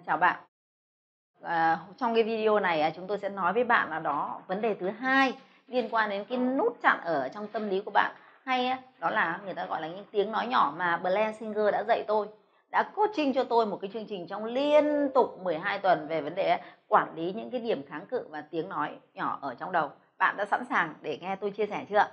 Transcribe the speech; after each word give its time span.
Dạ, 0.00 0.04
chào 0.06 0.16
bạn. 0.16 0.40
À, 1.42 1.78
trong 1.96 2.14
cái 2.14 2.24
video 2.24 2.60
này 2.60 2.80
à, 2.80 2.90
chúng 2.96 3.06
tôi 3.06 3.18
sẽ 3.18 3.28
nói 3.28 3.52
với 3.52 3.64
bạn 3.64 3.90
là 3.90 3.98
đó 3.98 4.40
vấn 4.46 4.60
đề 4.60 4.74
thứ 4.74 4.90
hai 4.90 5.34
liên 5.66 5.88
quan 5.90 6.10
đến 6.10 6.24
cái 6.24 6.38
nút 6.38 6.78
chặn 6.82 7.00
ở 7.04 7.28
trong 7.28 7.46
tâm 7.46 7.68
lý 7.68 7.80
của 7.80 7.90
bạn. 7.90 8.14
Hay 8.44 8.72
đó 8.98 9.10
là 9.10 9.40
người 9.44 9.54
ta 9.54 9.66
gọi 9.66 9.80
là 9.80 9.88
những 9.88 10.04
tiếng 10.10 10.32
nói 10.32 10.46
nhỏ 10.46 10.74
mà 10.76 10.96
Blair 10.96 11.36
Singer 11.36 11.72
đã 11.72 11.84
dạy 11.88 12.04
tôi 12.06 12.28
đã 12.70 12.82
coaching 12.94 13.32
cho 13.32 13.44
tôi 13.44 13.66
một 13.66 13.78
cái 13.80 13.90
chương 13.92 14.06
trình 14.06 14.26
trong 14.26 14.44
liên 14.44 15.08
tục 15.14 15.38
12 15.42 15.78
tuần 15.78 16.08
về 16.08 16.20
vấn 16.20 16.34
đề 16.34 16.58
quản 16.88 17.14
lý 17.14 17.32
những 17.32 17.50
cái 17.50 17.60
điểm 17.60 17.86
kháng 17.86 18.06
cự 18.06 18.26
và 18.30 18.40
tiếng 18.50 18.68
nói 18.68 18.98
nhỏ 19.14 19.38
ở 19.42 19.54
trong 19.54 19.72
đầu. 19.72 19.90
Bạn 20.18 20.36
đã 20.36 20.44
sẵn 20.44 20.64
sàng 20.64 20.94
để 21.02 21.18
nghe 21.20 21.36
tôi 21.36 21.50
chia 21.50 21.66
sẻ 21.66 21.84
chưa? 21.88 22.08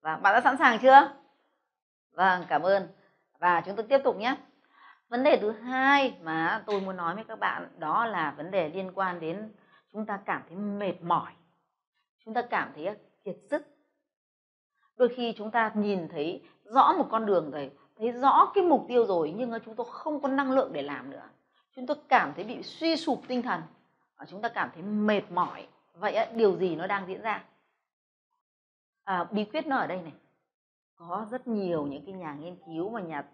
Và 0.00 0.16
bạn 0.16 0.34
đã 0.34 0.40
sẵn 0.40 0.56
sàng 0.56 0.78
chưa? 0.78 1.10
Vâng 2.12 2.44
cảm 2.48 2.62
ơn. 2.62 2.88
Và 3.38 3.62
chúng 3.66 3.76
tôi 3.76 3.86
tiếp 3.88 4.00
tục 4.04 4.16
nhé 4.16 4.36
vấn 5.10 5.24
đề 5.24 5.38
thứ 5.40 5.50
hai 5.50 6.18
mà 6.22 6.62
tôi 6.66 6.80
muốn 6.80 6.96
nói 6.96 7.14
với 7.14 7.24
các 7.24 7.38
bạn 7.38 7.68
đó 7.78 8.06
là 8.06 8.34
vấn 8.36 8.50
đề 8.50 8.68
liên 8.68 8.92
quan 8.94 9.20
đến 9.20 9.52
chúng 9.92 10.06
ta 10.06 10.20
cảm 10.26 10.42
thấy 10.48 10.56
mệt 10.56 11.02
mỏi 11.02 11.32
chúng 12.24 12.34
ta 12.34 12.42
cảm 12.42 12.72
thấy 12.74 12.96
kiệt 13.24 13.36
sức. 13.50 13.62
Đôi 14.96 15.08
khi 15.08 15.34
chúng 15.36 15.50
ta 15.50 15.72
nhìn 15.74 16.08
thấy 16.08 16.42
rõ 16.64 16.92
một 16.92 17.08
con 17.10 17.26
đường 17.26 17.50
rồi 17.50 17.70
thấy 17.96 18.12
rõ 18.12 18.52
cái 18.54 18.64
mục 18.64 18.84
tiêu 18.88 19.06
rồi 19.06 19.34
nhưng 19.36 19.50
mà 19.50 19.58
chúng 19.64 19.76
tôi 19.76 19.86
không 19.90 20.22
có 20.22 20.28
năng 20.28 20.52
lượng 20.52 20.72
để 20.72 20.82
làm 20.82 21.10
nữa. 21.10 21.28
Chúng 21.76 21.86
tôi 21.86 21.96
cảm 22.08 22.32
thấy 22.34 22.44
bị 22.44 22.62
suy 22.62 22.96
sụp 22.96 23.22
tinh 23.28 23.42
thần 23.42 23.62
và 24.16 24.24
chúng 24.28 24.42
ta 24.42 24.48
cảm 24.48 24.70
thấy 24.74 24.82
mệt 24.82 25.22
mỏi. 25.30 25.68
Vậy 25.94 26.26
điều 26.34 26.56
gì 26.56 26.76
nó 26.76 26.86
đang 26.86 27.06
diễn 27.06 27.22
ra? 27.22 27.44
À, 29.04 29.24
bí 29.30 29.44
quyết 29.44 29.66
nó 29.66 29.76
ở 29.76 29.86
đây 29.86 30.02
này. 30.02 30.12
Có 30.96 31.26
rất 31.30 31.46
nhiều 31.46 31.86
những 31.86 32.04
cái 32.04 32.14
nhà 32.14 32.34
nghiên 32.34 32.56
cứu 32.66 32.88
và 32.88 33.00
nhà 33.00 33.24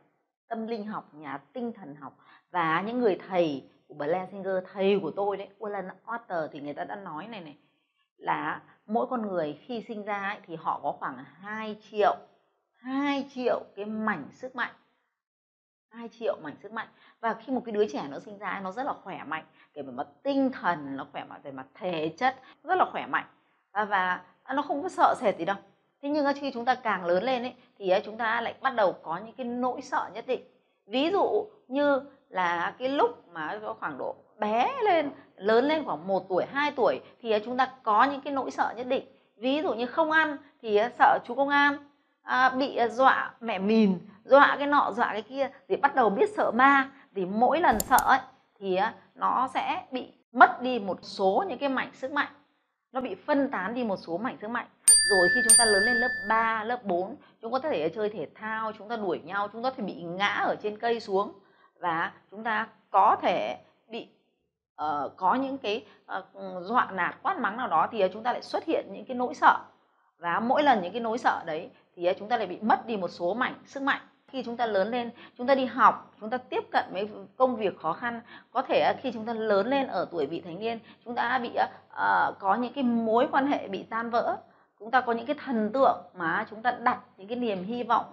tâm 0.48 0.66
linh 0.66 0.86
học 0.86 1.14
nhà 1.14 1.38
tinh 1.52 1.72
thần 1.72 1.96
học 1.96 2.18
và 2.50 2.80
những 2.80 2.98
người 2.98 3.18
thầy 3.28 3.70
của 3.88 3.94
Blair 3.94 4.28
thầy 4.72 4.98
của 5.02 5.10
tôi 5.10 5.36
đấy 5.36 5.48
Alan 5.60 5.88
Otter 6.14 6.50
thì 6.52 6.60
người 6.60 6.74
ta 6.74 6.84
đã 6.84 6.96
nói 6.96 7.26
này 7.26 7.40
này 7.40 7.56
là 8.16 8.62
mỗi 8.86 9.06
con 9.06 9.22
người 9.22 9.58
khi 9.66 9.84
sinh 9.88 10.04
ra 10.04 10.28
ấy, 10.28 10.38
thì 10.46 10.56
họ 10.56 10.80
có 10.82 10.92
khoảng 10.92 11.24
2 11.40 11.76
triệu 11.90 12.16
2 12.76 13.28
triệu 13.34 13.64
cái 13.76 13.84
mảnh 13.84 14.28
sức 14.32 14.56
mạnh. 14.56 14.72
2 15.88 16.08
triệu 16.08 16.36
mảnh 16.42 16.56
sức 16.62 16.72
mạnh. 16.72 16.88
Và 17.20 17.34
khi 17.34 17.52
một 17.52 17.62
cái 17.64 17.72
đứa 17.72 17.86
trẻ 17.88 18.06
nó 18.10 18.18
sinh 18.18 18.38
ra 18.38 18.60
nó 18.60 18.72
rất 18.72 18.86
là 18.86 18.92
khỏe 19.04 19.24
mạnh 19.24 19.44
kể 19.74 19.82
về 19.82 19.92
mặt 19.92 20.06
tinh 20.22 20.50
thần 20.52 20.96
nó 20.96 21.06
khỏe 21.12 21.24
mạnh 21.24 21.40
về 21.42 21.52
mặt 21.52 21.66
thể 21.74 22.14
chất 22.18 22.36
rất 22.62 22.74
là 22.78 22.84
khỏe 22.92 23.06
mạnh. 23.06 23.26
Và, 23.72 23.84
và 23.84 24.24
à, 24.42 24.54
nó 24.54 24.62
không 24.62 24.82
có 24.82 24.88
sợ 24.88 25.14
sệt 25.20 25.38
gì 25.38 25.44
đâu 25.44 25.56
thế 26.06 26.12
nhưng 26.12 26.26
khi 26.40 26.50
chúng 26.50 26.64
ta 26.64 26.74
càng 26.74 27.04
lớn 27.04 27.24
lên 27.24 27.42
ấy, 27.42 27.54
thì 27.78 27.92
chúng 28.04 28.16
ta 28.16 28.40
lại 28.40 28.54
bắt 28.60 28.74
đầu 28.74 28.92
có 28.92 29.18
những 29.26 29.34
cái 29.34 29.46
nỗi 29.46 29.82
sợ 29.82 30.10
nhất 30.14 30.26
định. 30.26 30.40
Ví 30.86 31.10
dụ 31.10 31.46
như 31.68 32.00
là 32.28 32.74
cái 32.78 32.88
lúc 32.88 33.28
mà 33.32 33.58
có 33.62 33.74
khoảng 33.80 33.98
độ 33.98 34.14
bé 34.38 34.72
lên 34.84 35.10
lớn 35.36 35.64
lên 35.64 35.84
khoảng 35.84 36.06
1 36.06 36.28
tuổi 36.28 36.44
2 36.52 36.70
tuổi 36.70 37.00
thì 37.22 37.32
chúng 37.44 37.56
ta 37.56 37.70
có 37.82 38.04
những 38.04 38.20
cái 38.20 38.32
nỗi 38.32 38.50
sợ 38.50 38.74
nhất 38.76 38.86
định. 38.86 39.04
Ví 39.36 39.62
dụ 39.62 39.74
như 39.74 39.86
không 39.86 40.10
ăn 40.10 40.36
thì 40.62 40.80
sợ 40.98 41.18
chú 41.24 41.34
công 41.34 41.48
an 41.48 41.76
à, 42.22 42.48
bị 42.48 42.76
à, 42.76 42.88
dọa 42.88 43.34
mẹ 43.40 43.58
mìn 43.58 43.98
dọa 44.24 44.56
cái 44.58 44.66
nọ 44.66 44.92
dọa 44.92 45.12
cái 45.12 45.22
kia 45.22 45.50
thì 45.68 45.76
bắt 45.76 45.94
đầu 45.94 46.10
biết 46.10 46.30
sợ 46.36 46.50
ma. 46.54 46.90
Thì 47.14 47.26
mỗi 47.26 47.60
lần 47.60 47.80
sợ 47.80 47.98
ấy, 48.04 48.20
thì 48.58 48.78
nó 49.14 49.48
sẽ 49.54 49.82
bị 49.90 50.12
mất 50.32 50.62
đi 50.62 50.78
một 50.78 50.98
số 51.02 51.44
những 51.48 51.58
cái 51.58 51.68
mảnh 51.68 51.90
sức 51.94 52.12
mạnh. 52.12 52.32
Nó 52.92 53.00
bị 53.00 53.14
phân 53.14 53.50
tán 53.50 53.74
đi 53.74 53.84
một 53.84 53.96
số 53.96 54.18
mảnh 54.18 54.36
sức 54.40 54.50
mạnh 54.50 54.66
rồi 55.08 55.28
khi 55.34 55.40
chúng 55.48 55.56
ta 55.58 55.64
lớn 55.64 55.84
lên 55.84 55.96
lớp 55.96 56.08
3, 56.28 56.64
lớp 56.64 56.84
4 56.84 57.16
chúng 57.42 57.52
có 57.52 57.58
thể 57.58 57.88
chơi 57.88 58.08
thể 58.08 58.28
thao 58.34 58.72
chúng 58.78 58.88
ta 58.88 58.96
đuổi 58.96 59.20
nhau 59.24 59.48
chúng 59.52 59.62
ta 59.62 59.70
thể 59.76 59.82
bị 59.82 60.02
ngã 60.02 60.28
ở 60.28 60.56
trên 60.62 60.78
cây 60.78 61.00
xuống 61.00 61.32
và 61.78 62.12
chúng 62.30 62.44
ta 62.44 62.68
có 62.90 63.16
thể 63.22 63.58
bị 63.88 64.08
uh, 64.82 65.12
có 65.16 65.34
những 65.34 65.58
cái 65.58 65.84
uh, 66.18 66.24
dọa 66.62 66.90
nạt 66.92 67.16
quát 67.22 67.38
mắng 67.38 67.56
nào 67.56 67.68
đó 67.68 67.88
thì 67.92 68.02
chúng 68.12 68.22
ta 68.22 68.32
lại 68.32 68.42
xuất 68.42 68.64
hiện 68.64 68.86
những 68.92 69.04
cái 69.04 69.16
nỗi 69.16 69.34
sợ 69.34 69.58
và 70.18 70.40
mỗi 70.40 70.62
lần 70.62 70.82
những 70.82 70.92
cái 70.92 71.00
nỗi 71.00 71.18
sợ 71.18 71.42
đấy 71.46 71.70
thì 71.96 72.08
chúng 72.18 72.28
ta 72.28 72.36
lại 72.36 72.46
bị 72.46 72.58
mất 72.60 72.86
đi 72.86 72.96
một 72.96 73.08
số 73.08 73.34
mảnh 73.34 73.54
sức 73.66 73.82
mạnh 73.82 74.00
khi 74.28 74.42
chúng 74.42 74.56
ta 74.56 74.66
lớn 74.66 74.90
lên 74.90 75.10
chúng 75.38 75.46
ta 75.46 75.54
đi 75.54 75.64
học 75.64 76.14
chúng 76.20 76.30
ta 76.30 76.36
tiếp 76.38 76.64
cận 76.72 76.84
với 76.92 77.08
công 77.36 77.56
việc 77.56 77.78
khó 77.78 77.92
khăn 77.92 78.20
có 78.52 78.62
thể 78.62 78.94
khi 79.02 79.12
chúng 79.12 79.26
ta 79.26 79.32
lớn 79.32 79.66
lên 79.66 79.86
ở 79.86 80.08
tuổi 80.10 80.26
vị 80.26 80.40
thành 80.40 80.58
niên 80.58 80.78
chúng 81.04 81.14
ta 81.14 81.38
bị 81.38 81.48
uh, 81.48 82.38
có 82.38 82.54
những 82.54 82.72
cái 82.72 82.84
mối 82.84 83.28
quan 83.32 83.46
hệ 83.46 83.68
bị 83.68 83.82
tan 83.82 84.10
vỡ 84.10 84.36
chúng 84.80 84.90
ta 84.90 85.00
có 85.00 85.12
những 85.12 85.26
cái 85.26 85.36
thần 85.44 85.72
tượng 85.72 86.02
mà 86.14 86.46
chúng 86.50 86.62
ta 86.62 86.70
đặt 86.70 86.98
những 87.16 87.28
cái 87.28 87.38
niềm 87.38 87.64
hy 87.64 87.82
vọng 87.82 88.04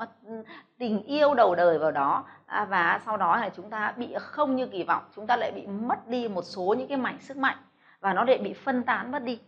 tình 0.78 1.04
yêu 1.04 1.34
đầu 1.34 1.56
đời 1.56 1.80
vào 1.80 1.92
đó 1.92 2.26
à, 2.46 2.66
và 2.66 3.02
sau 3.06 3.18
đó 3.18 3.38
là 3.38 3.50
chúng 3.56 3.70
ta 3.70 3.94
bị 3.98 4.16
không 4.20 4.56
như 4.56 4.68
kỳ 4.68 4.84
vọng 4.84 5.04
chúng 5.16 5.28
ta 5.28 5.38
lại 5.38 5.52
bị 5.52 5.68
mất 5.68 6.08
đi 6.08 6.28
một 6.28 6.42
số 6.42 6.76
những 6.78 6.88
cái 6.88 6.98
mảnh 6.98 7.18
sức 7.20 7.38
mạnh 7.38 7.58
và 8.00 8.14
nó 8.14 8.24
lại 8.24 8.38
bị 8.38 8.54
phân 8.54 8.84
tán 8.84 9.12
mất 9.12 9.24
đi 9.24 9.40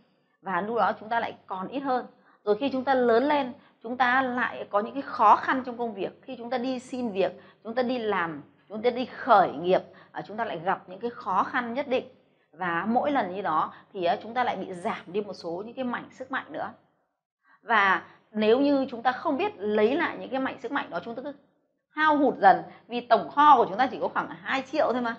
và 0.42 0.60
lúc 0.60 0.76
đó 0.76 0.92
chúng 1.00 1.08
ta 1.08 1.20
lại 1.20 1.36
còn 1.46 1.68
ít 1.68 1.80
hơn 1.80 2.06
rồi 2.44 2.56
khi 2.60 2.70
chúng 2.72 2.84
ta 2.84 2.94
lớn 2.94 3.24
lên 3.24 3.52
chúng 3.82 3.96
ta 3.96 4.22
lại 4.22 4.66
có 4.70 4.80
những 4.80 4.94
cái 4.94 5.02
khó 5.02 5.36
khăn 5.36 5.62
trong 5.66 5.78
công 5.78 5.94
việc 5.94 6.22
khi 6.22 6.36
chúng 6.36 6.50
ta 6.50 6.58
đi 6.58 6.78
xin 6.78 7.10
việc 7.10 7.40
chúng 7.64 7.74
ta 7.74 7.82
đi 7.82 7.98
làm 7.98 8.42
chúng 8.68 8.82
ta 8.82 8.90
đi 8.90 9.04
khởi 9.04 9.52
nghiệp 9.52 9.82
chúng 10.26 10.36
ta 10.36 10.44
lại 10.44 10.60
gặp 10.64 10.82
những 10.88 11.00
cái 11.00 11.10
khó 11.10 11.42
khăn 11.42 11.74
nhất 11.74 11.88
định 11.88 12.04
và 12.52 12.86
mỗi 12.88 13.10
lần 13.10 13.34
như 13.34 13.42
đó 13.42 13.72
thì 13.92 14.08
chúng 14.22 14.34
ta 14.34 14.44
lại 14.44 14.56
bị 14.56 14.72
giảm 14.72 15.02
đi 15.06 15.20
một 15.20 15.34
số 15.34 15.62
những 15.66 15.74
cái 15.74 15.84
mảnh 15.84 16.08
sức 16.10 16.30
mạnh 16.30 16.46
nữa 16.52 16.72
và 17.66 18.02
nếu 18.32 18.60
như 18.60 18.86
chúng 18.90 19.02
ta 19.02 19.12
không 19.12 19.36
biết 19.36 19.52
lấy 19.58 19.96
lại 19.96 20.16
những 20.20 20.30
cái 20.30 20.40
mạnh 20.40 20.60
sức 20.62 20.72
mạnh 20.72 20.90
đó 20.90 21.00
chúng 21.04 21.14
ta 21.14 21.22
cứ 21.22 21.32
hao 21.90 22.16
hụt 22.16 22.34
dần. 22.38 22.62
Vì 22.88 23.00
tổng 23.00 23.30
kho 23.30 23.56
của 23.56 23.66
chúng 23.68 23.78
ta 23.78 23.86
chỉ 23.86 23.98
có 24.00 24.08
khoảng 24.08 24.28
2 24.42 24.62
triệu 24.62 24.92
thôi 24.92 25.02
mà. 25.02 25.14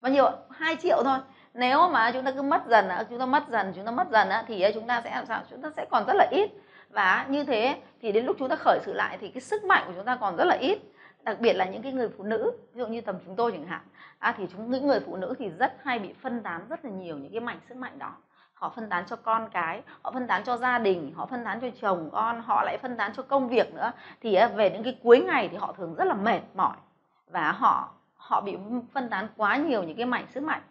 Bao 0.00 0.12
nhiêu 0.12 0.30
2 0.50 0.76
triệu 0.76 1.02
thôi. 1.04 1.18
Nếu 1.54 1.88
mà 1.88 2.10
chúng 2.10 2.24
ta 2.24 2.30
cứ 2.30 2.42
mất 2.42 2.62
dần 2.68 2.88
chúng 3.10 3.18
ta 3.18 3.26
mất 3.26 3.48
dần 3.48 3.72
chúng 3.76 3.84
ta 3.84 3.90
mất 3.90 4.10
dần 4.10 4.28
thì 4.46 4.64
chúng 4.74 4.86
ta 4.86 5.00
sẽ 5.04 5.10
làm 5.10 5.26
sao? 5.26 5.42
Chúng 5.50 5.62
ta 5.62 5.70
sẽ 5.76 5.86
còn 5.90 6.04
rất 6.06 6.14
là 6.16 6.28
ít. 6.30 6.50
Và 6.90 7.26
như 7.28 7.44
thế 7.44 7.80
thì 8.02 8.12
đến 8.12 8.24
lúc 8.24 8.36
chúng 8.38 8.48
ta 8.48 8.56
khởi 8.56 8.78
sự 8.82 8.92
lại 8.92 9.18
thì 9.20 9.28
cái 9.28 9.40
sức 9.40 9.64
mạnh 9.64 9.84
của 9.86 9.92
chúng 9.96 10.04
ta 10.04 10.16
còn 10.16 10.36
rất 10.36 10.44
là 10.44 10.56
ít. 10.60 10.78
Đặc 11.22 11.40
biệt 11.40 11.52
là 11.52 11.64
những 11.64 11.82
cái 11.82 11.92
người 11.92 12.08
phụ 12.08 12.24
nữ 12.24 12.52
ví 12.72 12.78
dụ 12.78 12.86
như 12.86 13.00
tầm 13.00 13.16
chúng 13.26 13.36
tôi 13.36 13.52
chẳng 13.52 13.66
hạn 13.66 13.80
à, 14.18 14.34
thì 14.36 14.46
chúng 14.52 14.70
những 14.70 14.86
người 14.86 15.00
phụ 15.00 15.16
nữ 15.16 15.34
thì 15.38 15.48
rất 15.58 15.72
hay 15.82 15.98
bị 15.98 16.12
phân 16.22 16.42
tán 16.42 16.66
rất 16.68 16.84
là 16.84 16.90
nhiều 16.90 17.18
những 17.18 17.32
cái 17.32 17.40
mảnh 17.40 17.58
sức 17.68 17.76
mạnh 17.76 17.98
đó 17.98 18.16
họ 18.58 18.72
phân 18.76 18.88
tán 18.88 19.04
cho 19.06 19.16
con 19.16 19.48
cái 19.50 19.82
họ 20.02 20.10
phân 20.10 20.26
tán 20.26 20.44
cho 20.44 20.56
gia 20.56 20.78
đình 20.78 21.12
họ 21.16 21.26
phân 21.26 21.44
tán 21.44 21.60
cho 21.60 21.68
chồng 21.80 22.10
con 22.12 22.42
họ 22.42 22.62
lại 22.64 22.78
phân 22.82 22.96
tán 22.96 23.12
cho 23.16 23.22
công 23.22 23.48
việc 23.48 23.74
nữa. 23.74 23.92
Thì 24.20 24.34
à, 24.34 24.48
về 24.48 24.70
những 24.70 24.82
cái 24.82 24.98
cuối 25.02 25.20
ngày 25.20 25.48
thì 25.48 25.56
họ 25.56 25.72
thường 25.72 25.94
rất 25.94 26.04
là 26.04 26.14
mệt 26.14 26.40
mỏi 26.54 26.76
và 27.30 27.52
họ 27.52 27.88
họ 28.16 28.40
bị 28.40 28.56
phân 28.94 29.08
tán 29.08 29.28
quá 29.36 29.56
nhiều 29.56 29.82
những 29.82 29.96
cái 29.96 30.06
mảnh 30.06 30.26
sức 30.26 30.42
mạnh 30.42 30.62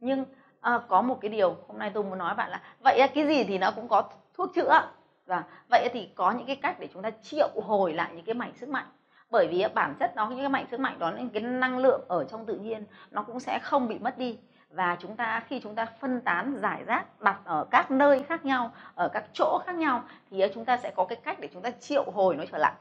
nhưng 0.00 0.24
à, 0.60 0.80
có 0.88 1.02
một 1.02 1.18
cái 1.20 1.28
điều 1.28 1.56
hôm 1.68 1.78
nay 1.78 1.90
tôi 1.94 2.04
muốn 2.04 2.18
nói 2.18 2.34
bạn 2.34 2.50
là 2.50 2.60
vậy 2.84 2.98
à, 2.98 3.06
cái 3.06 3.26
gì 3.26 3.44
thì 3.44 3.58
nó 3.58 3.70
cũng 3.70 3.88
có 3.88 4.02
thuốc 4.34 4.54
chữa. 4.54 4.82
Và 5.26 5.42
vậy 5.70 5.88
thì 5.92 6.08
có 6.14 6.30
những 6.30 6.46
cái 6.46 6.56
cách 6.56 6.76
để 6.80 6.88
chúng 6.92 7.02
ta 7.02 7.10
triệu 7.22 7.48
hồi 7.66 7.92
lại 7.92 8.10
những 8.14 8.24
cái 8.24 8.34
mảnh 8.34 8.52
sức 8.54 8.68
mạnh 8.68 8.86
bởi 9.30 9.48
vì 9.50 9.60
à, 9.60 9.68
bản 9.74 9.94
chất 9.98 10.16
nó 10.16 10.28
những 10.28 10.38
cái 10.38 10.48
mảnh 10.48 10.66
sức 10.70 10.80
mạnh 10.80 10.98
đó 10.98 11.12
những 11.18 11.30
cái 11.30 11.42
năng 11.42 11.78
lượng 11.78 12.00
ở 12.08 12.24
trong 12.24 12.46
tự 12.46 12.56
nhiên 12.56 12.84
nó 13.10 13.22
cũng 13.22 13.40
sẽ 13.40 13.58
không 13.62 13.88
bị 13.88 13.98
mất 13.98 14.18
đi 14.18 14.38
và 14.74 14.96
chúng 15.00 15.16
ta 15.16 15.42
khi 15.48 15.60
chúng 15.60 15.74
ta 15.74 15.86
phân 16.00 16.20
tán 16.20 16.56
giải 16.62 16.84
rác 16.84 17.22
đặt 17.22 17.40
ở 17.44 17.66
các 17.70 17.90
nơi 17.90 18.22
khác 18.22 18.44
nhau 18.44 18.72
ở 18.94 19.08
các 19.08 19.24
chỗ 19.32 19.58
khác 19.66 19.74
nhau 19.74 20.04
thì 20.30 20.40
ờ, 20.40 20.48
chúng 20.54 20.64
ta 20.64 20.76
sẽ 20.76 20.92
có 20.96 21.04
cái 21.04 21.16
cách 21.16 21.40
để 21.40 21.48
chúng 21.52 21.62
ta 21.62 21.70
triệu 21.70 22.10
hồi 22.10 22.36
nó 22.36 22.44
trở 22.52 22.58
lại. 22.58 22.72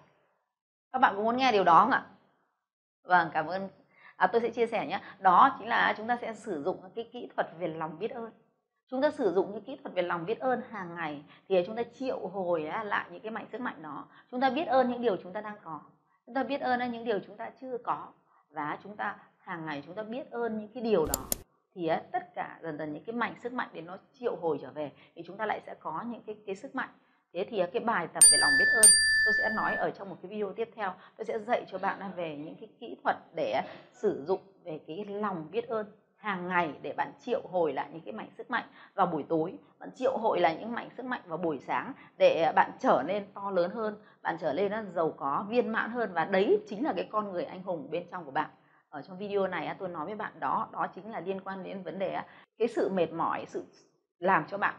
Các 0.92 1.00
bạn 1.00 1.14
có 1.16 1.22
muốn 1.22 1.38
nghe 1.38 1.52
điều 1.52 1.64
đó 1.64 1.80
không 1.80 1.92
ạ? 1.92 2.06
Vâng 3.04 3.30
cảm 3.34 3.48
ơn. 3.48 3.70
À, 4.16 4.28
tôi 4.28 4.42
sẽ 4.42 4.50
chia 4.50 4.68
sẻ 4.68 4.88
nhé. 4.88 5.00
Đó 5.20 5.56
chính 5.60 5.68
là 5.68 5.94
chúng 5.98 6.08
ta 6.08 6.18
sẽ 6.22 6.34
sử 6.34 6.64
dụng 6.64 6.78
cái 6.96 7.10
kỹ 7.14 7.30
thuật 7.36 7.48
về 7.60 7.68
lòng 7.68 8.00
biết 8.00 8.12
ơn. 8.12 8.32
Chúng 8.88 9.02
ta 9.02 9.12
sử 9.12 9.34
dụng 9.34 9.52
những 9.54 9.64
kỹ 9.64 9.78
thuật 9.84 9.96
về 9.96 10.02
lòng 10.02 10.26
biết 10.26 10.40
ơn 10.40 10.62
hàng 10.72 10.96
ngày 10.96 11.24
thì 11.50 11.64
chúng 11.66 11.76
ta 11.76 11.84
triệu 12.00 12.28
hồi 12.28 12.70
lại 12.84 13.08
những 13.12 13.22
cái 13.22 13.32
mạnh 13.32 13.46
sức 13.52 13.62
mạnh 13.62 13.82
đó. 13.82 14.06
Chúng 14.32 14.42
ta 14.42 14.50
biết 14.50 14.68
ơn 14.68 14.92
những 14.92 15.02
điều 15.02 15.18
chúng 15.24 15.34
ta 15.34 15.42
đang 15.42 15.56
có. 15.64 15.80
Chúng 16.26 16.36
ta 16.36 16.44
biết 16.44 16.62
ơn 16.62 16.92
những 16.92 17.04
điều 17.04 17.20
chúng 17.28 17.38
ta 17.38 17.50
chưa 17.62 17.78
có. 17.78 18.08
Và 18.50 18.78
chúng 18.84 18.96
ta 18.96 19.18
hàng 19.38 19.66
ngày 19.66 19.84
chúng 19.86 19.96
ta 19.96 20.04
biết 20.04 20.32
ơn 20.32 20.60
những 20.60 20.74
cái 20.74 20.84
điều 20.84 21.06
đó 21.06 21.43
thì 21.76 21.90
tất 22.12 22.36
cả 22.36 22.60
dần 22.64 22.78
dần 22.78 22.94
những 22.94 23.04
cái 23.04 23.16
mảnh 23.16 23.36
sức 23.44 23.54
mạnh 23.54 23.70
để 23.74 23.82
nó 23.82 23.98
triệu 24.14 24.36
hồi 24.36 24.58
trở 24.62 24.72
về, 24.72 24.92
thì 25.16 25.24
chúng 25.26 25.38
ta 25.38 25.46
lại 25.46 25.62
sẽ 25.66 25.76
có 25.80 26.04
những 26.08 26.22
cái 26.28 26.36
cái 26.46 26.56
sức 26.56 26.76
mạnh. 26.76 26.90
Thế 27.34 27.46
thì 27.50 27.64
cái 27.74 27.84
bài 27.84 28.08
tập 28.14 28.24
về 28.32 28.38
lòng 28.38 28.52
biết 28.60 28.66
ơn, 28.76 28.86
tôi 29.26 29.34
sẽ 29.38 29.50
nói 29.56 29.76
ở 29.76 29.92
trong 29.92 30.10
một 30.10 30.16
cái 30.22 30.30
video 30.30 30.54
tiếp 30.54 30.70
theo, 30.76 30.94
tôi 31.18 31.26
sẽ 31.26 31.40
dạy 31.40 31.66
cho 31.72 31.78
bạn 31.78 32.00
về 32.16 32.38
những 32.38 32.56
cái 32.56 32.70
kỹ 32.80 32.98
thuật 33.04 33.18
để 33.36 33.62
sử 33.92 34.24
dụng 34.28 34.42
về 34.64 34.80
cái 34.88 35.06
lòng 35.06 35.48
biết 35.52 35.68
ơn 35.68 35.86
hàng 36.16 36.48
ngày 36.48 36.74
để 36.82 36.94
bạn 36.98 37.12
triệu 37.20 37.42
hồi 37.52 37.74
lại 37.74 37.90
những 37.92 38.02
cái 38.02 38.14
mảnh 38.14 38.30
sức 38.38 38.52
mạnh 38.52 38.66
vào 38.94 39.06
buổi 39.06 39.26
tối. 39.30 39.58
Bạn 39.80 39.90
triệu 39.96 40.18
hồi 40.18 40.40
lại 40.40 40.58
những 40.60 40.72
mảnh 40.72 40.90
sức 40.98 41.06
mạnh 41.06 41.22
vào 41.26 41.38
buổi 41.38 41.60
sáng 41.60 41.94
để 42.18 42.52
bạn 42.56 42.72
trở 42.80 43.04
nên 43.08 43.26
to 43.34 43.52
lớn 43.52 43.72
hơn, 43.72 43.96
bạn 44.22 44.38
trở 44.42 44.54
nên 44.54 44.92
giàu 44.92 45.12
có, 45.18 45.46
viên 45.50 45.70
mãn 45.70 45.90
hơn 45.90 46.12
và 46.14 46.26
đấy 46.26 46.64
chính 46.68 46.84
là 46.84 46.94
cái 46.94 47.08
con 47.12 47.32
người 47.32 47.44
anh 47.44 47.64
hùng 47.64 47.88
bên 47.92 48.08
trong 48.12 48.26
của 48.26 48.32
bạn 48.32 48.50
ở 48.94 49.02
trong 49.02 49.18
video 49.18 49.48
này 49.48 49.76
tôi 49.80 49.90
nói 49.90 50.06
với 50.06 50.16
bạn 50.16 50.32
đó 50.40 50.68
đó 50.72 50.88
chính 50.96 51.12
là 51.12 51.20
liên 51.20 51.42
quan 51.42 51.64
đến 51.64 51.84
vấn 51.84 52.00
đề 52.00 52.20
cái 52.58 52.68
sự 52.68 52.90
mệt 52.90 53.14
mỏi, 53.14 53.46
sự 53.48 53.66
làm 54.20 54.46
cho 54.48 54.58
bạn 54.58 54.76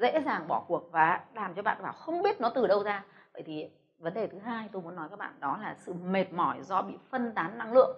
dễ 0.00 0.20
dàng 0.20 0.48
bỏ 0.48 0.64
cuộc 0.68 0.92
và 0.92 1.20
làm 1.34 1.54
cho 1.54 1.62
bạn 1.62 1.82
bảo 1.82 1.92
không 1.92 2.22
biết 2.22 2.40
nó 2.40 2.50
từ 2.54 2.66
đâu 2.66 2.82
ra. 2.82 3.04
Vậy 3.32 3.42
thì 3.46 3.70
vấn 3.98 4.14
đề 4.14 4.26
thứ 4.26 4.38
hai 4.38 4.68
tôi 4.72 4.82
muốn 4.82 4.96
nói 4.96 5.08
các 5.08 5.18
bạn 5.18 5.32
đó 5.40 5.58
là 5.62 5.74
sự 5.78 5.92
mệt 5.92 6.32
mỏi 6.32 6.62
do 6.62 6.82
bị 6.82 6.94
phân 7.10 7.32
tán 7.34 7.58
năng 7.58 7.72
lượng. 7.72 7.96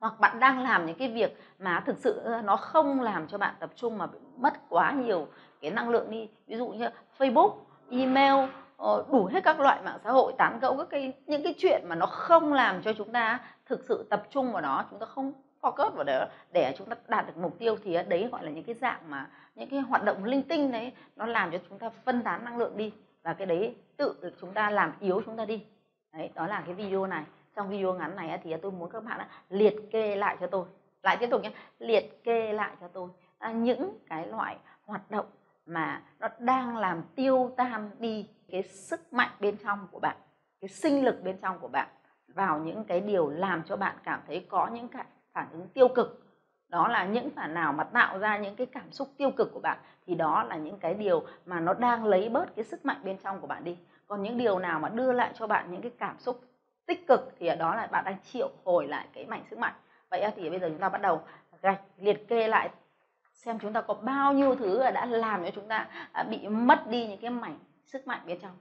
Hoặc 0.00 0.20
bạn 0.20 0.40
đang 0.40 0.62
làm 0.62 0.86
những 0.86 0.98
cái 0.98 1.08
việc 1.08 1.38
mà 1.58 1.82
thực 1.86 1.98
sự 1.98 2.22
nó 2.44 2.56
không 2.56 3.00
làm 3.00 3.28
cho 3.28 3.38
bạn 3.38 3.54
tập 3.60 3.70
trung 3.76 3.98
mà 3.98 4.06
mất 4.36 4.54
quá 4.68 4.92
nhiều 4.92 5.26
cái 5.60 5.70
năng 5.70 5.88
lượng 5.88 6.10
đi. 6.10 6.30
Ví 6.46 6.56
dụ 6.56 6.68
như 6.68 6.88
Facebook, 7.18 7.54
email 7.90 8.50
ờ, 8.76 9.04
đủ 9.12 9.28
hết 9.32 9.44
các 9.44 9.60
loại 9.60 9.82
mạng 9.82 9.98
xã 10.04 10.10
hội 10.10 10.32
tán 10.38 10.58
gẫu 10.60 10.76
các 10.76 10.86
cái, 10.90 11.12
những 11.26 11.42
cái 11.42 11.54
chuyện 11.58 11.82
mà 11.88 11.94
nó 11.94 12.06
không 12.06 12.52
làm 12.52 12.82
cho 12.82 12.92
chúng 12.92 13.12
ta 13.12 13.40
thực 13.66 13.84
sự 13.88 14.06
tập 14.10 14.22
trung 14.30 14.52
vào 14.52 14.62
nó 14.62 14.84
chúng 14.90 14.98
ta 14.98 15.06
không 15.06 15.32
focus 15.60 15.90
vào 15.90 16.04
đó 16.04 16.26
để 16.52 16.74
chúng 16.78 16.88
ta 16.88 16.96
đạt 17.08 17.26
được 17.26 17.36
mục 17.36 17.58
tiêu 17.58 17.76
thì 17.84 17.96
đấy 18.08 18.28
gọi 18.32 18.44
là 18.44 18.50
những 18.50 18.64
cái 18.64 18.74
dạng 18.74 19.10
mà 19.10 19.30
những 19.54 19.68
cái 19.68 19.80
hoạt 19.80 20.04
động 20.04 20.24
linh 20.24 20.42
tinh 20.42 20.72
đấy, 20.72 20.92
nó 21.16 21.26
làm 21.26 21.50
cho 21.50 21.58
chúng 21.68 21.78
ta 21.78 21.90
phân 21.90 22.22
tán 22.22 22.44
năng 22.44 22.58
lượng 22.58 22.76
đi 22.76 22.92
và 23.22 23.34
cái 23.34 23.46
đấy 23.46 23.76
tự 23.96 24.14
chúng 24.40 24.52
ta 24.52 24.70
làm 24.70 24.92
yếu 25.00 25.22
chúng 25.26 25.36
ta 25.36 25.44
đi. 25.44 25.66
Đấy, 26.12 26.30
đó 26.34 26.46
là 26.46 26.62
cái 26.66 26.74
video 26.74 27.06
này. 27.06 27.24
Trong 27.56 27.68
video 27.68 27.94
ngắn 27.94 28.16
này 28.16 28.40
thì 28.44 28.54
tôi 28.62 28.72
muốn 28.72 28.90
các 28.90 29.04
bạn 29.04 29.26
liệt 29.50 29.76
kê 29.90 30.16
lại 30.16 30.36
cho 30.40 30.46
tôi. 30.46 30.66
Lại 31.02 31.16
tiếp 31.16 31.28
tục 31.30 31.42
nhé 31.42 31.52
liệt 31.78 32.24
kê 32.24 32.52
lại 32.52 32.76
cho 32.80 32.88
tôi. 32.88 33.08
À, 33.38 33.52
những 33.52 33.98
cái 34.08 34.26
loại 34.26 34.56
hoạt 34.84 35.10
động 35.10 35.26
mà 35.66 36.02
nó 36.20 36.28
đang 36.38 36.76
làm 36.76 37.02
tiêu 37.14 37.54
tan 37.56 37.90
đi 37.98 38.28
cái 38.50 38.62
sức 38.62 39.12
mạnh 39.12 39.30
bên 39.40 39.56
trong 39.64 39.88
của 39.90 40.00
bạn, 40.00 40.16
cái 40.60 40.68
sinh 40.68 41.04
lực 41.04 41.22
bên 41.24 41.36
trong 41.42 41.58
của 41.58 41.68
bạn 41.68 41.88
vào 42.36 42.58
những 42.58 42.84
cái 42.84 43.00
điều 43.00 43.30
làm 43.30 43.62
cho 43.62 43.76
bạn 43.76 43.96
cảm 44.04 44.20
thấy 44.26 44.46
có 44.48 44.66
những 44.66 44.88
cái 44.88 45.04
phản 45.32 45.46
ứng 45.52 45.68
tiêu 45.68 45.88
cực. 45.88 46.22
Đó 46.68 46.88
là 46.88 47.04
những 47.04 47.30
phản 47.30 47.54
nào 47.54 47.72
mà 47.72 47.84
tạo 47.84 48.18
ra 48.18 48.38
những 48.38 48.56
cái 48.56 48.66
cảm 48.66 48.92
xúc 48.92 49.08
tiêu 49.16 49.30
cực 49.30 49.50
của 49.54 49.60
bạn, 49.60 49.78
thì 50.06 50.14
đó 50.14 50.42
là 50.42 50.56
những 50.56 50.78
cái 50.78 50.94
điều 50.94 51.22
mà 51.46 51.60
nó 51.60 51.74
đang 51.74 52.04
lấy 52.04 52.28
bớt 52.28 52.54
cái 52.56 52.64
sức 52.64 52.84
mạnh 52.84 53.00
bên 53.04 53.18
trong 53.18 53.40
của 53.40 53.46
bạn 53.46 53.64
đi. 53.64 53.76
Còn 54.06 54.22
những 54.22 54.38
điều 54.38 54.58
nào 54.58 54.80
mà 54.80 54.88
đưa 54.88 55.12
lại 55.12 55.30
cho 55.34 55.46
bạn 55.46 55.70
những 55.70 55.82
cái 55.82 55.92
cảm 55.98 56.18
xúc 56.18 56.40
tích 56.86 57.06
cực 57.06 57.34
thì 57.38 57.46
ở 57.46 57.56
đó 57.56 57.74
là 57.74 57.86
bạn 57.86 58.04
đang 58.04 58.16
triệu 58.32 58.50
hồi 58.64 58.88
lại 58.88 59.06
cái 59.12 59.26
mảnh 59.26 59.44
sức 59.50 59.58
mạnh. 59.58 59.74
Vậy 60.10 60.24
thì 60.36 60.50
bây 60.50 60.58
giờ 60.58 60.68
chúng 60.68 60.78
ta 60.78 60.88
bắt 60.88 61.00
đầu 61.00 61.22
gạch 61.62 61.80
liệt 61.98 62.28
kê 62.28 62.48
lại 62.48 62.70
xem 63.32 63.58
chúng 63.58 63.72
ta 63.72 63.80
có 63.80 63.94
bao 63.94 64.32
nhiêu 64.32 64.54
thứ 64.54 64.90
đã 64.90 65.06
làm 65.06 65.44
cho 65.44 65.50
chúng 65.54 65.68
ta 65.68 65.88
à, 66.12 66.22
bị 66.22 66.48
mất 66.48 66.86
đi 66.86 67.06
những 67.06 67.20
cái 67.20 67.30
mảnh 67.30 67.58
sức 67.86 68.06
mạnh 68.06 68.20
bên 68.26 68.38
trong 68.40 68.56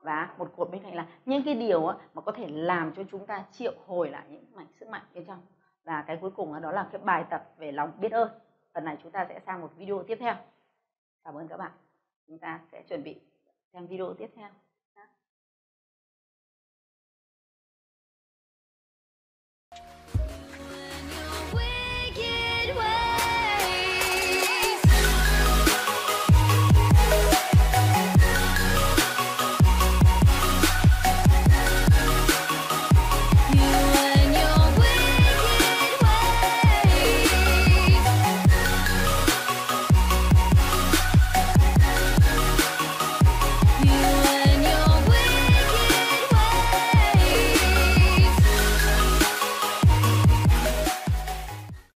và 0.00 0.34
một 0.38 0.52
cột 0.56 0.70
bên 0.70 0.82
cạnh 0.82 0.94
là 0.94 1.06
những 1.24 1.42
cái 1.44 1.54
điều 1.54 1.86
mà 2.14 2.22
có 2.22 2.32
thể 2.32 2.48
làm 2.48 2.94
cho 2.96 3.02
chúng 3.10 3.26
ta 3.26 3.44
triệu 3.52 3.72
hồi 3.86 4.10
lại 4.10 4.24
những 4.30 4.44
mảnh 4.54 4.66
sức 4.80 4.88
mạnh 4.88 5.02
bên 5.14 5.24
trong. 5.24 5.46
Và 5.84 6.04
cái 6.06 6.18
cuối 6.20 6.30
cùng 6.30 6.60
đó 6.62 6.72
là 6.72 6.88
cái 6.92 7.00
bài 7.04 7.24
tập 7.30 7.54
về 7.58 7.72
lòng 7.72 7.92
biết 8.00 8.12
ơn. 8.12 8.28
Phần 8.74 8.84
này 8.84 8.96
chúng 9.02 9.12
ta 9.12 9.26
sẽ 9.28 9.40
sang 9.46 9.60
một 9.60 9.70
video 9.76 10.02
tiếp 10.02 10.16
theo. 10.20 10.34
Cảm 11.24 11.34
ơn 11.34 11.48
các 11.48 11.56
bạn. 11.56 11.72
Chúng 12.26 12.38
ta 12.38 12.60
sẽ 12.72 12.82
chuẩn 12.82 13.02
bị 13.02 13.20
xem 13.72 13.86
video 13.86 14.14
tiếp 14.14 14.30
theo. 14.36 14.48